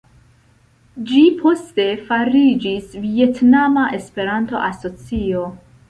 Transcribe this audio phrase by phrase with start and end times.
[1.09, 5.51] Ĝi poste fariĝis Vjetnama Esperanto-Asocio.